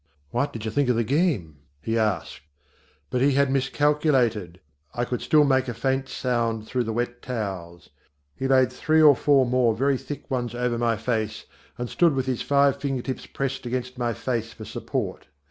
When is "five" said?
12.41-12.81